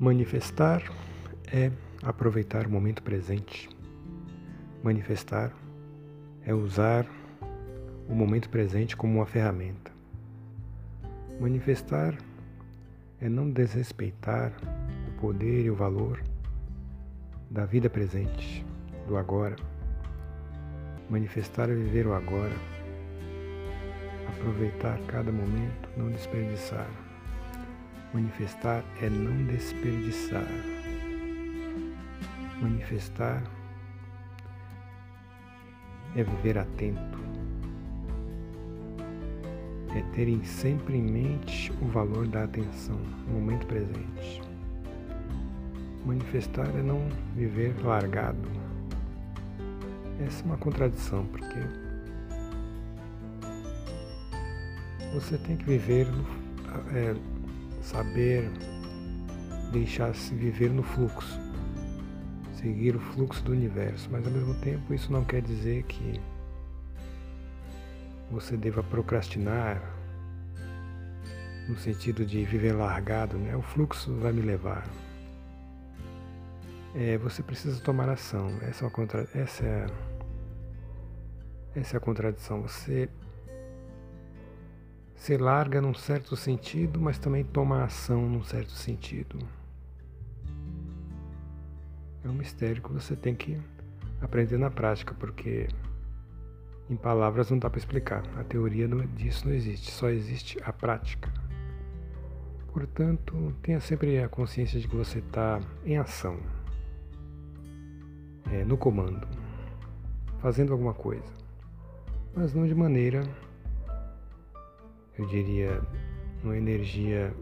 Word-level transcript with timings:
Manifestar 0.00 0.80
é 1.52 1.72
aproveitar 2.04 2.68
o 2.68 2.70
momento 2.70 3.02
presente. 3.02 3.68
Manifestar 4.80 5.52
é 6.46 6.54
usar 6.54 7.04
o 8.08 8.14
momento 8.14 8.48
presente 8.48 8.96
como 8.96 9.14
uma 9.16 9.26
ferramenta. 9.26 9.90
Manifestar 11.40 12.16
é 13.20 13.28
não 13.28 13.50
desrespeitar 13.50 14.52
o 15.08 15.20
poder 15.20 15.64
e 15.64 15.70
o 15.70 15.74
valor 15.74 16.22
da 17.50 17.66
vida 17.66 17.90
presente, 17.90 18.64
do 19.08 19.16
agora. 19.16 19.56
Manifestar 21.10 21.68
é 21.70 21.74
viver 21.74 22.06
o 22.06 22.14
agora, 22.14 22.54
aproveitar 24.28 24.96
cada 25.08 25.32
momento, 25.32 25.88
não 25.96 26.08
desperdiçar. 26.08 27.07
Manifestar 28.14 28.82
é 29.02 29.10
não 29.10 29.44
desperdiçar. 29.46 30.46
Manifestar 32.62 33.42
é 36.16 36.22
viver 36.22 36.58
atento. 36.58 37.18
É 39.94 40.00
ter 40.14 40.44
sempre 40.44 40.96
em 40.96 41.02
mente 41.02 41.70
o 41.82 41.86
valor 41.86 42.26
da 42.26 42.44
atenção 42.44 42.98
no 43.26 43.34
momento 43.34 43.66
presente. 43.66 44.42
Manifestar 46.06 46.68
é 46.76 46.82
não 46.82 47.08
viver 47.34 47.74
largado. 47.84 48.48
Essa 50.26 50.42
é 50.42 50.46
uma 50.46 50.56
contradição, 50.56 51.26
porque 51.26 51.58
você 55.12 55.38
tem 55.38 55.56
que 55.56 55.64
viver 55.64 56.06
é, 56.94 57.14
saber 57.80 58.50
deixar-se 59.72 60.34
viver 60.34 60.70
no 60.70 60.82
fluxo, 60.82 61.38
seguir 62.54 62.96
o 62.96 63.00
fluxo 63.00 63.42
do 63.44 63.52
universo, 63.52 64.08
mas 64.10 64.26
ao 64.26 64.32
mesmo 64.32 64.54
tempo 64.60 64.92
isso 64.94 65.12
não 65.12 65.24
quer 65.24 65.42
dizer 65.42 65.82
que 65.84 66.20
você 68.30 68.56
deva 68.56 68.82
procrastinar 68.82 69.82
no 71.68 71.76
sentido 71.76 72.24
de 72.24 72.44
viver 72.44 72.72
largado, 72.72 73.36
né? 73.36 73.54
O 73.54 73.62
fluxo 73.62 74.14
vai 74.16 74.32
me 74.32 74.40
levar. 74.40 74.88
É, 76.94 77.18
você 77.18 77.42
precisa 77.42 77.80
tomar 77.80 78.08
ação. 78.08 78.48
Essa 78.62 78.86
é, 78.86 78.90
contra... 78.90 79.28
essa, 79.34 79.64
é... 79.64 79.86
essa 81.74 81.96
é 81.96 81.98
a 81.98 82.00
contradição. 82.00 82.62
Você 82.62 83.08
se 85.18 85.36
larga 85.36 85.82
num 85.82 85.92
certo 85.92 86.36
sentido, 86.36 87.00
mas 87.00 87.18
também 87.18 87.44
toma 87.44 87.82
ação 87.82 88.28
num 88.28 88.42
certo 88.42 88.70
sentido. 88.70 89.36
É 92.24 92.28
um 92.28 92.32
mistério 92.32 92.80
que 92.80 92.92
você 92.92 93.16
tem 93.16 93.34
que 93.34 93.60
aprender 94.20 94.56
na 94.56 94.70
prática, 94.70 95.14
porque 95.18 95.68
em 96.88 96.96
palavras 96.96 97.50
não 97.50 97.58
dá 97.58 97.68
para 97.68 97.78
explicar. 97.78 98.22
A 98.38 98.44
teoria 98.44 98.88
disso 99.16 99.46
não 99.46 99.54
existe, 99.54 99.90
só 99.90 100.08
existe 100.08 100.56
a 100.62 100.72
prática. 100.72 101.30
Portanto, 102.72 103.52
tenha 103.60 103.80
sempre 103.80 104.22
a 104.22 104.28
consciência 104.28 104.78
de 104.78 104.86
que 104.86 104.94
você 104.94 105.18
está 105.18 105.60
em 105.84 105.98
ação, 105.98 106.38
é, 108.52 108.64
no 108.64 108.78
comando, 108.78 109.26
fazendo 110.38 110.72
alguma 110.72 110.94
coisa, 110.94 111.26
mas 112.34 112.54
não 112.54 112.66
de 112.66 112.74
maneira 112.74 113.22
eu 115.18 115.26
diria, 115.26 115.82
uma 116.42 116.56
energia 116.56 117.34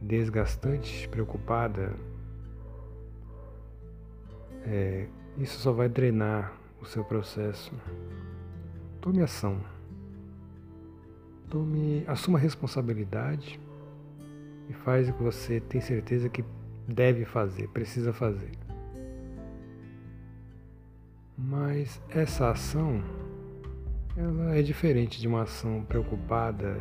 desgastante, 0.00 1.08
preocupada, 1.08 1.94
é, 4.64 5.06
isso 5.38 5.58
só 5.58 5.72
vai 5.72 5.88
drenar 5.88 6.52
o 6.80 6.84
seu 6.84 7.04
processo. 7.04 7.72
Tome 9.00 9.22
ação. 9.22 9.58
Tome, 11.48 12.04
assuma 12.06 12.38
responsabilidade 12.38 13.58
e 14.68 14.72
faz 14.72 15.08
o 15.08 15.12
que 15.12 15.22
você 15.22 15.60
tem 15.60 15.80
certeza 15.80 16.28
que 16.28 16.44
deve 16.86 17.24
fazer, 17.24 17.68
precisa 17.68 18.12
fazer. 18.12 18.50
Mas 21.36 22.00
essa 22.08 22.50
ação 22.50 23.02
ela 24.16 24.54
é 24.54 24.62
diferente 24.62 25.20
de 25.20 25.26
uma 25.26 25.42
ação 25.42 25.82
preocupada, 25.84 26.76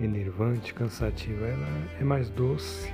enervante, 0.00 0.74
cansativa. 0.74 1.46
Ela 1.46 1.68
é 2.00 2.04
mais 2.04 2.28
doce, 2.28 2.92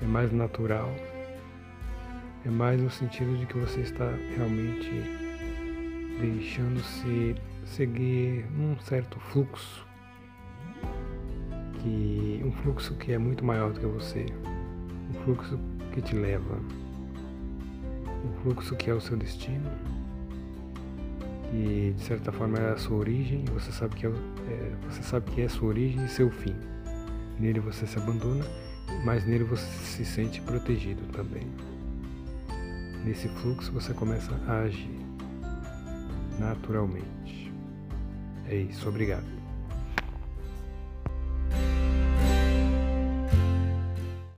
é 0.00 0.06
mais 0.06 0.30
natural, 0.32 0.94
é 2.46 2.48
mais 2.48 2.80
no 2.80 2.90
sentido 2.90 3.36
de 3.36 3.46
que 3.46 3.58
você 3.58 3.80
está 3.80 4.08
realmente 4.36 4.90
deixando-se 6.20 7.34
seguir 7.64 8.46
num 8.52 8.78
certo 8.78 9.18
fluxo, 9.18 9.84
que 11.80 12.40
um 12.44 12.52
fluxo 12.52 12.94
que 12.94 13.12
é 13.12 13.18
muito 13.18 13.44
maior 13.44 13.72
do 13.72 13.80
que 13.80 13.86
você, 13.86 14.26
um 15.10 15.14
fluxo 15.24 15.58
que 15.92 16.00
te 16.00 16.14
leva, 16.14 16.60
um 18.24 18.42
fluxo 18.42 18.76
que 18.76 18.88
é 18.88 18.94
o 18.94 19.00
seu 19.00 19.16
destino 19.16 19.68
que 21.52 21.92
de 21.94 22.02
certa 22.02 22.32
forma 22.32 22.58
é 22.58 22.72
a 22.72 22.78
sua 22.78 22.96
origem, 22.96 23.44
você 23.52 23.70
sabe 23.70 23.94
que 23.94 24.06
é, 24.06 24.08
é, 24.08 24.72
você 24.88 25.02
sabe 25.02 25.30
que 25.30 25.42
é 25.42 25.44
a 25.44 25.48
sua 25.50 25.68
origem 25.68 26.02
e 26.02 26.08
seu 26.08 26.30
fim. 26.30 26.56
Nele 27.38 27.60
você 27.60 27.86
se 27.86 27.98
abandona, 27.98 28.44
mas 29.04 29.26
nele 29.26 29.44
você 29.44 29.66
se 29.66 30.02
sente 30.02 30.40
protegido 30.40 31.02
também. 31.12 31.46
Nesse 33.04 33.28
fluxo 33.28 33.70
você 33.70 33.92
começa 33.92 34.32
a 34.48 34.60
agir 34.60 34.98
naturalmente. 36.38 37.52
É 38.48 38.56
isso, 38.56 38.88
obrigado. 38.88 39.41